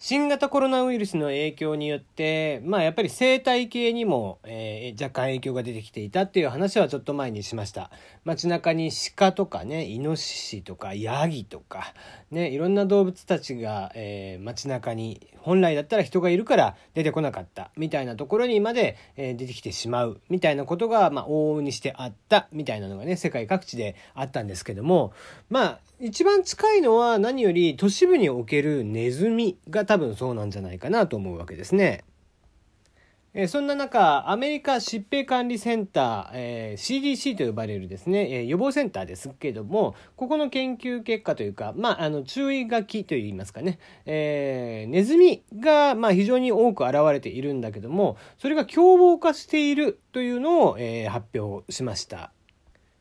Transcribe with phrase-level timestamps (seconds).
[0.00, 7.90] 新型コロナウイルスの影響によって、まあやっぱり生態系にも、えー、若干影響が出てきていたっていう話はちょっと前にしました。
[8.24, 11.94] 街中に鹿とかね、イノシシとかヤギとか、
[12.30, 25.12] ね、いろんな動物たちが、えー、街中に本来だったら人がいるから出てこなかったみたいなところにまで、えー、出てきてしまうみたいなことが、まあ往々にしてあったみたいなのがね、世界各地であったんですけども、
[25.50, 32.04] まあ一番近いのは何より都市部におけるネズミが多分そうなんじゃないかなと思うわけですね。
[33.32, 52.32] えそんな中、アメリカ疾病管理センター、えー、CDC と呼ばれるですね、え、予防センターですけども、ここの研究結果というか、まあ、あの、注意書きといいますかね、えー、ネズミが、まあ、非常に多く現れているんだけども、それが凶暴化しているというのを、えー、発表しました。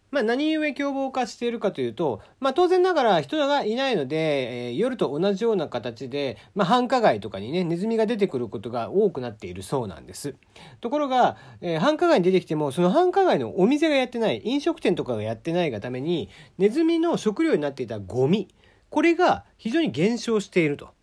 [0.10, 10.36] まあ、何故凶暴化しているかというと、まあ、当然ながら人がいないので、えー、夜と同じような形で、まあ、繁華街とかにねネズミが出てくることが多くなっているそうなんです
[10.80, 18.48] ところが、えー、繁華街に出てきてもその繁華街のお店がやってない飲食店とかがやってないがためにネズミの食料になっていたゴミ
[18.90, 20.97] これが非常に減少していると。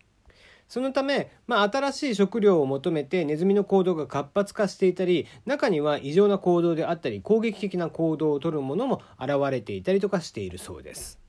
[0.67, 11.24] そのため、まあ、新しい食料を求めてネズミの行動が活発化していたり中には異常な行動であったり攻撃的な行動をとるものも現れていたりとかしているそうです。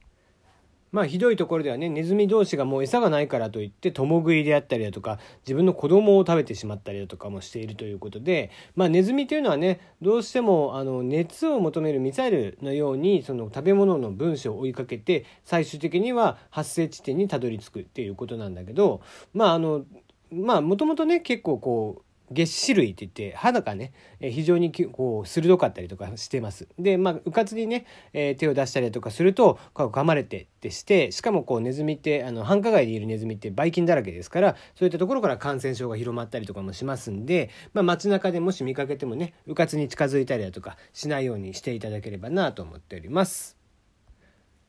[0.92, 19.00] まあひどいところではねネズミ同士がもう餌がないからといって共食いであったりだとか自分の子供を食べてしまったりだとかもしているということでまあネズミというのはねどうしてもあの熱を求めるミサイルのようにその食べ物の分子を追いかけて最終的には発生地点にたどり着くっていうことなんだけど
[19.34, 19.84] まああの
[20.32, 26.68] まあもともとね結構こう月歯類って言って歯がね非常にこう鋭かったりとかしてます。
[26.78, 43.55] でまあうかつにね、えー、手を出したりとかすると噛まれてってしてしかもこうネズミってあの繁華街でいるネズミってばい菌だらけですからそういったところから感染症が広まったりとかもしますんで、まあ、街中でもし見かけてもねうかつに近づいたりだとかしないようにしていただければなと思っております。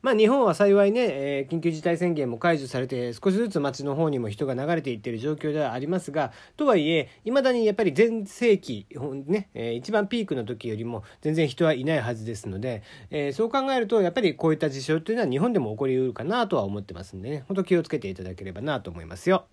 [0.00, 8.86] まあ、日本は幸いね、えー、緊急事態宣言も解除されて少しずつ街の方にも人が流れていってる状況ではありますがとはいえいまだにやっぱり全盛期、
[9.26, 19.46] ねえー、一番ピークの時よりも全然人はいないはずですので、えー、そう考えるとやっぱりこういった事象というのは日本でも起こりうるかなとは思ってますんでね本当気をつけていただければなと思いますよ。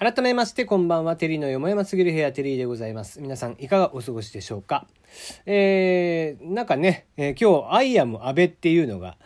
[0.00, 1.16] 改めましてこんばんは。
[1.16, 3.20] テリーのよもやますぎる部屋テリーでございます。
[3.20, 4.86] 皆さんいかがお過ごしでしょうか？
[5.44, 9.16] えー、なんかね、えー、今日「アイアム安倍」っていうのが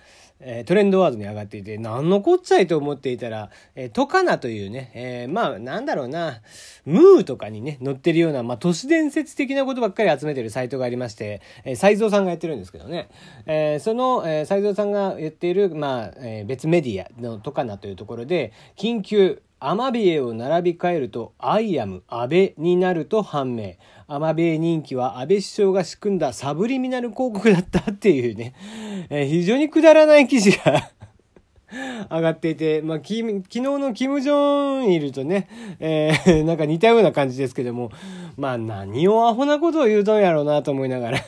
[0.45, 6.41] えー、トレンドワードに上がっていて、何のこっちゃいと思っていたら、えー、トカナというね、えー、まあ、なんだろうな、
[6.85, 13.09] ムーとかにね、載ってるような、まあ、都市伝説的なことばっかり集めてるサイトがありまして、えー、サイゾーさんがやってるんですけどね、
[13.47, 23.75] えー、その、えー、サイゾーさんが言っている、まあ、えー、別メディアのトカナというところで、緊急、アマビエを並び替えると I am 安倍になると判明。
[24.09, 28.55] アマビエ人気は安倍首相が仕組んだサブリミナル広告だったっていうね、
[29.09, 30.91] えー、非常にくだらない記事が
[32.11, 35.49] 上がっていて、まあ、き昨日のキム・ジョンイルとね、
[35.79, 37.91] えー、 なんか似たような感じですけども、
[38.37, 41.19] まあ何をアホなことを言うとんやろうなと思いながら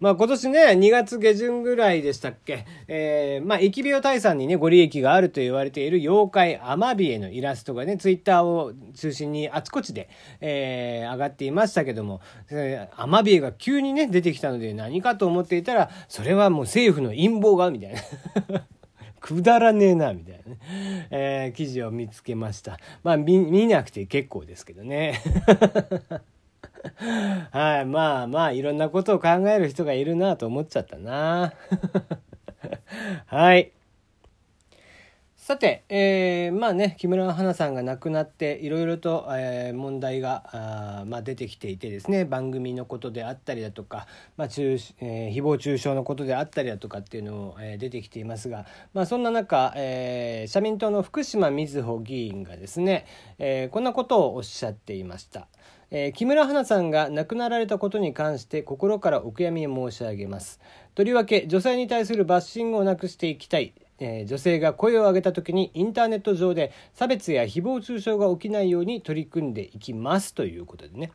[0.00, 10.08] まあ今年ね、2月下旬ぐらいでしたっけ、えー、まあ疫病退散にね、ご利益があると言われている妖怪アマビエのイラストがね、ツイッターを中心にあちこちで、
[10.40, 12.20] えー、上がっていましたけども、
[12.50, 18.64] えー、アマビエが急にね、出てきたので何かと思っていたら、それはもう政府の陰謀が、みたいな。
[19.22, 20.58] くだらねえな、みたいなね、
[21.10, 22.78] えー、記事を見つけました。
[23.04, 25.20] まあ見、見なくて結構ですけどね。
[27.50, 31.52] はい、まあまあ、いろんなことを考える人がいるなと思っちゃったな。
[33.26, 33.72] はい。
[35.42, 44.06] さて、えー、まあね木村花さんが亡くなっていろいろと、えー、問題があ、まあ、出てきていてですね番組のことであったりだとか、
[44.36, 53.04] まあ中えー、誹謗中傷のことであったりだとかっていうのも、えー、出てきていますが、まあ、そんな中、えー、社民党の福島瑞穂議員がですね、
[53.40, 55.48] えー、こんなことをおっしゃっていました。
[55.94, 60.58] えー、木村花さんが亡くなられたことに関して心からお悔やみ申し上げます。
[60.94, 63.74] とりわけ女性に対するバッシングをなくしていきたい。
[64.00, 71.12] 女性が声を上げた時にインターネット上で差別や誹謗中傷が起きないように取り組んでいきますということでね。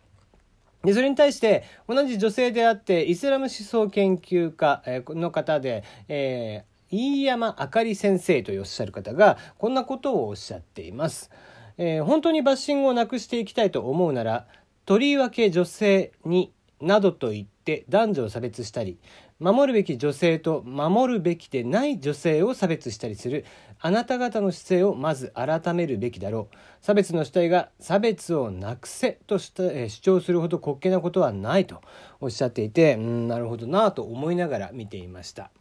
[0.83, 11.31] でそれに対して同じ女性であってイスラム思想研究家の方で、えー、飯山あかり先生とおっしゃる方がこんなことをおっしゃっています。
[11.79, 14.47] えー、本当にバッシングをなくしていきたいと思うなら
[14.87, 18.97] とりわけ女性になどと言って男女を差別したり
[19.37, 23.43] 守るべき女性と守るべきでない女性を差別したりする
[23.81, 31.81] あなた方の姿勢をまず改めるべきだろう差別の主体が差別をなくせとした、主張するほど滑稽なことはないと
[32.21, 35.51] おっしゃっていてうんなるほどなと思いながら見ていました。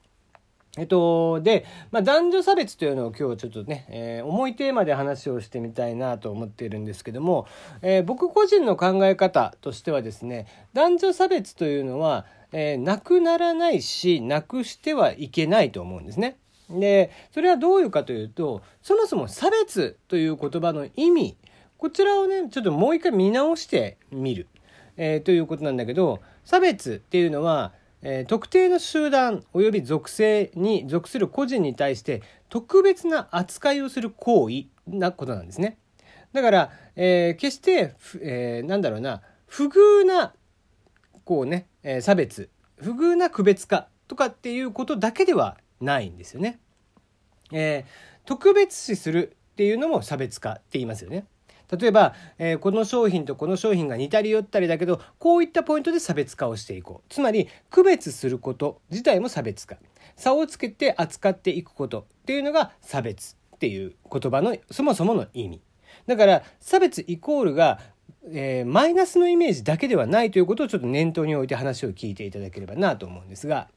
[0.76, 7.46] えっと、で、まあ、男女差別というのを今日ちょっとね、えー、重いテーマで話をしてみたいなと思っているんですけども、
[7.81, 16.37] えー、僕個人の考え方としてはですね、男女差別というのは、えー、なくならないし、なくしてはいけないと思うんですね。
[16.69, 21.37] で、それはどういうかというと、そもそも差別という言葉の意味、
[21.78, 24.46] こちらをね、ちょっともう一回見直してみる、
[24.99, 27.73] え、ということなんだけど、差別っていうのは、
[28.08, 35.76] えー、特定の集団及び属性に属する個人に対して特別な扱いをする行為なことなんですね。
[36.32, 40.34] だから、えー、決して、えー、なんだろうな不遇な
[41.24, 46.60] こうね、えー、差別不遇な区別化とかっていうことだけではないんですよね。
[47.50, 47.84] えー、
[48.24, 51.26] 特別視するっていうのも差別化って言いますよね。
[51.70, 57.12] 例えば、えー、この商品とこの商品が似たり寄ったりだけどこういったポイントで差別化をしていこう。
[57.12, 59.76] つまり区別すること自体も差別化。
[60.16, 62.06] 差をつけて扱っていくこと。
[62.22, 65.60] っていうのが差別っていう言葉のそもそもの意味。
[66.06, 67.80] だから差別イコールが
[68.28, 73.68] えー、マイナスのイメージだけではないということをちょっと念頭に置いて話を聞いていただければなと思うんですが。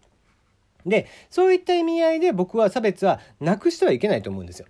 [0.86, 4.68] でそういった意味合いで僕は差別はなくしてはいけないと思うんですよ。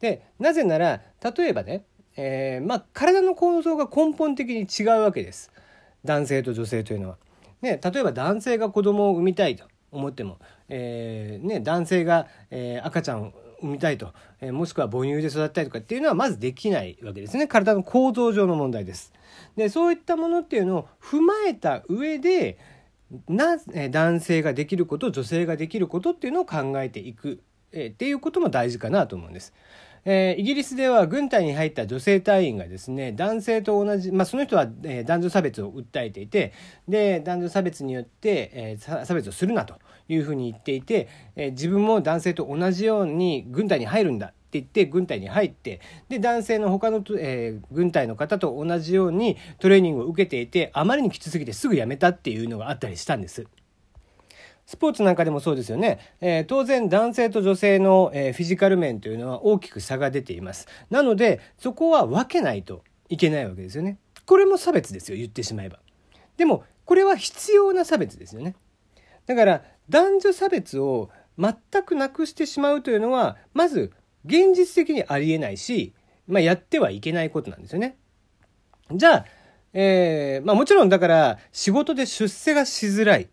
[0.00, 1.84] でなぜなら例えばね
[2.16, 5.50] えー、まあ体の構造が根本的に違うわけです
[6.04, 7.16] 男性と女性というのは。
[7.62, 10.38] ね、例えば男性が子供を産みたいと思っても、
[10.68, 13.32] えーね、男性が、えー、赤ちゃんを
[13.62, 19.12] 産みたいと、えー、もしくは母乳で育ったりとかっていうのはまずできないわけですね体の構造上の問題です。
[19.56, 22.58] でそういったものっていうのを踏まえた上で
[23.28, 23.58] な
[23.90, 29.52] 男性ができること女性ができることっていうのを考えていく、えー、っていうことも大事かなと思うんです。
[30.04, 36.52] えー、イギリスでは軍隊に入った女性隊員がですね男性と同じ、まあ、その人は、えー、男女差別を訴えていて
[36.88, 39.76] で男女差別によって、えー、差別をするなと
[40.08, 53.46] いうふうに言っていて、え、自分も男性と同じように軍隊に入るんだって言って軍隊に入ってで男性の他の、え、軍隊の方と同じようにトレーニングを受けていてあまりにきつすぎてすぐ辞めたっていうのがあったりしたんです。
[54.66, 60.66] スポーツなんかでもそうですよね、えー、当然男性と女性の、えー、フィジカル面というのは大きく差が出ています。
[60.90, 63.98] なのでそこは分けないといけないわけですよね。
[64.24, 65.78] これも差別ですよ言ってしまえば。
[66.36, 68.54] でもこれは必要な差別ですよね。
[69.26, 71.54] だから男女差別を全
[71.84, 73.92] くなくしてしまうというのはまず
[74.24, 75.92] 現実的にありえないし、
[76.26, 77.96] まあ、やってはいけないことなんですよね。
[78.92, 79.24] じゃあ、
[79.72, 83.28] えーまあ、もちろんだから仕事で出世がしづらい。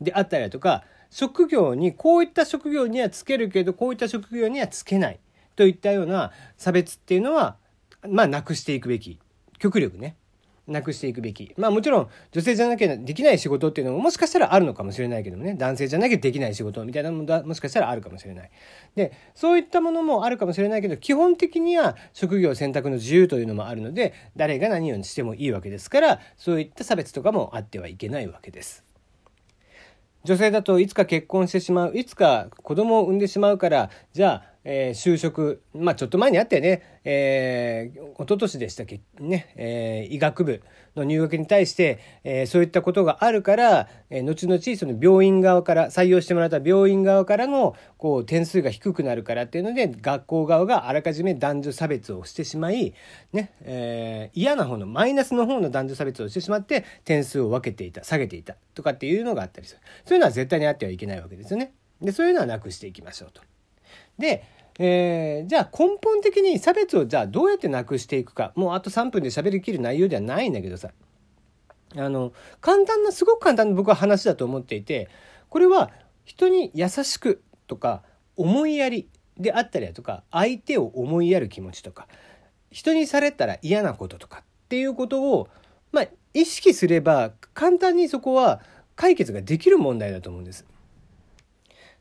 [0.00, 5.20] であったりだとか職業にこういった職業にはつけるけどこういった職業にはつけない。
[5.56, 7.56] といったような差別っていうのは
[8.08, 9.18] まあなくしていくべき。
[9.58, 10.16] 極力ね。
[10.66, 11.52] なくしていくべき。
[11.58, 15.54] まあもちろん女性じゃなきゃできない仕事っていうのももしかしたらあるのかもしれないけどもね。
[15.54, 16.84] 男性じゃなきゃできない仕事。
[16.84, 18.50] みたいなものはもしかしたらあるかもしれない。
[18.94, 28.89] でそういったものもあるかもしれないけど基本的には職業選択の自由というのもあるので誰が何をしてもいいわけですからそういった差別とかもあってはいけないわけです。
[30.24, 40.62] 女性だといつか結婚してしまういつか子供を産んでしまうからじゃあえー、就職、まあちょっと前にあったよね、えー、一昨年でしたっけ、ね、えー、医学部
[40.96, 52.94] の入学に対して、えー、そういったことがあるから、えー、後々その病院側から、採用してもらった病院側からの、こう、点数が低くなるからっていうので、学校側があらかじめ男女差別をしてしまい、
[53.32, 59.80] ね、えー、嫌な方の、マイナスの方の男女差別をしてしまって、点数を分けていた、下げていた、とかっていうのがあったりする。
[60.04, 61.72] そういうのは絶対にあってはいけないわけですよね。
[62.02, 63.42] で、そういうのはなくしていきましょうと。
[64.18, 64.44] で、
[64.82, 70.88] えー、じゃあ根本的に差別をじゃあどうやってなくしていくかもうあと3分で喋りきる内容ではないんだけどさ
[71.96, 72.32] あの
[72.62, 75.10] 簡単なすごく簡単な僕は話だと思っていて
[75.50, 75.90] これは
[76.24, 78.02] 人に優しくとか
[78.36, 79.06] 思いやり
[79.36, 82.08] であったりだとか相手を思いやる気持ちとか
[82.70, 85.48] 人にされたら嫌なこととかっていうことを
[85.92, 88.62] まあ意識すれば簡単にそこは
[88.96, 90.64] 解決ができる問題だと思うんです。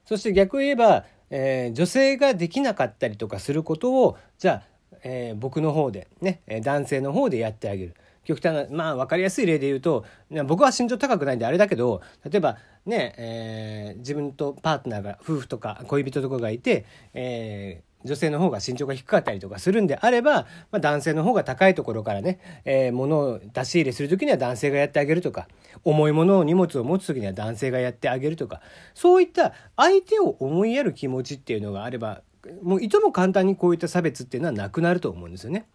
[0.05, 7.95] そして逆を言えばえー、女性ができなかったりとかすることをじゃあ、えー、僕の方でね男性の方でやってあげる。
[8.25, 10.05] 極端なまあ分かりやすい例で言うと
[10.45, 25.47] 僕は身長高くないんであれだけど例えばね、えー、自分とパートナーが夫婦とか恋人とかがいて、え女性の方が身長が低かったりとかするんであれば、まあ、男性の方が高いところからね、えー、物を出し入れする時には男性がやってあげるとか
[25.83, 28.61] 重いものを荷物を持つ時には男性がやってあげるとか
[28.93, 32.21] そういった相手を思いやる気持ちっていうのがあれば
[32.63, 35.65] もういとも簡単にこういった差別っていうのはなくなると思うんですよね。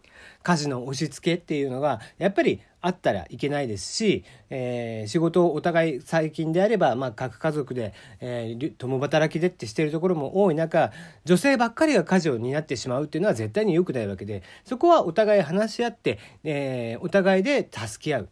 [0.45, 10.93] 家事の押し付けっていうのがやっぱりあったらいけないですし、えー、仕事をお互い最近であれば、まあ、各家族で、えー、共働きでってしてるところも多い中
[11.25, 18.29] 女性ばっかりが家事を担ってしまうっていうのは絶対に良くないわけでそこはお互い話し合って、えー、お互いで助け合うっ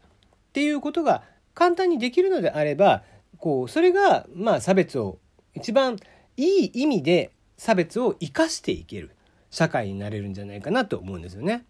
[0.52, 1.22] ていうことが
[1.54, 3.04] 簡単にできるのであれば
[3.38, 5.18] こうそれがまあ差別を
[5.54, 5.96] 一番
[6.36, 9.12] いい意味で差別を生かしていける
[9.50, 11.64] 社会になれるんじゃないかなと思うんですよね。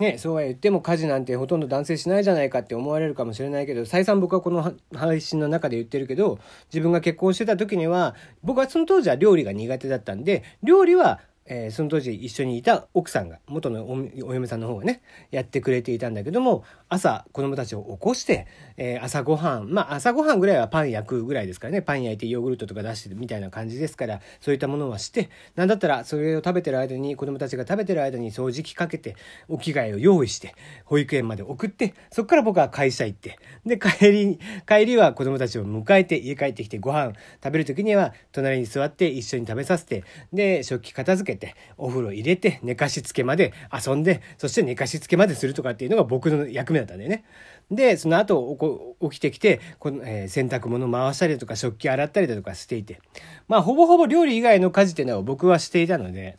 [0.00, 6.38] ね、そうは言っても家事なんてほとんど男性しないじゃないかって思われるかもしれないけど再三僕はこの配信の中で言ってるけど
[6.72, 11.20] 自分が結婚してた時には僕はその当時は料理が苦手だったんで料理は
[11.52, 15.02] えー、その当時一緒にいた奥さんが元のお嫁さんの方がね
[15.32, 29.16] やってくれていたんだけども朝子供たちを起こして、えー、朝ごはんまあ朝ごはんぐらいはパン焼くぐらいですからねパン焼いてヨーグルトとか出してみたいな感じですからそういったものはして何だったらそれを食べてる間に子供たちが食べてる間に掃除機かけて
[29.48, 30.54] お着替えを用意して
[30.84, 34.38] 保育園まで送ってそこから僕は会社行ってで帰り
[34.68, 47.24] 帰りは子供たちを迎えて家帰ってきてご飯食べる時には隣に座って一緒に食べさせてで食器片付けてて、お風呂入れて、寝かしつけまで遊んで、そして寝かしつけまでするとかっていうのが僕の役目だったんだよね。
[47.70, 53.00] で、その後、起きてきて、この、えー、洗濯物回したりとか、食器洗ったりだとかしていて。
[53.48, 56.36] まあ、ほぼほぼ料理以外の家事っていうのは僕はしていたので、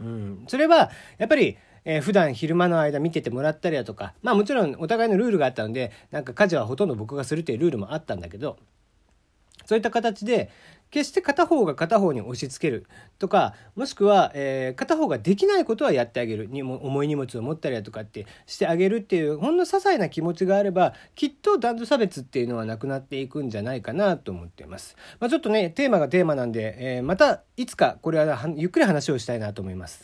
[0.00, 0.44] うん。
[0.48, 8.56] それは、やっぱり、えー、普段昼間の間見ててもらったりだとか、まあもちろんお互いのルールがあったので、なんか家事はほとんど僕がするっていうルールもあったんだけど、
[9.64, 10.50] そういった形で、
[10.94, 12.86] 決して片方が片方に押し付ける
[13.18, 24.96] とかもしくは、えー、片方ができないことはやってあげるにも重い荷物を持ったりだとかってしてあげるっていうほんの些細な気持ちがあればきっと男女差別っていうのはなくなっていくんじゃないかなと思っています。
[25.18, 30.02] まあ、ちょっとねテーマがテーマなんで、えー、またいつかこれはゆっくり話をしたいなと思います。